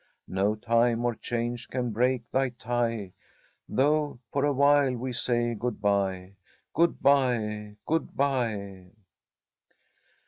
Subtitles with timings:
[0.33, 3.13] No time or change can break thy tie,
[3.69, 6.33] Though for awhile we say good bye
[6.73, 7.75] Good bye!
[7.85, 8.93] Good bye!"